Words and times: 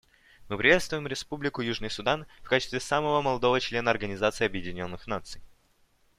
Мы 0.49 0.57
приветствуем 0.57 1.05
Республику 1.05 1.61
Южный 1.61 1.91
Судан 1.91 2.25
в 2.41 2.49
качестве 2.49 2.79
самого 2.79 3.21
молодого 3.21 3.59
члена 3.59 3.91
Организации 3.91 4.45
Объединенных 4.45 5.05
Наций. 5.05 5.43